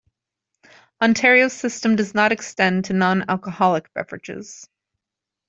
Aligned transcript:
Ontario's 0.99 1.53
system 1.53 1.95
does 1.95 2.15
not 2.15 2.31
extend 2.31 2.85
to 2.85 2.93
non-alcoholic 2.93 3.93
beverages. 3.93 4.67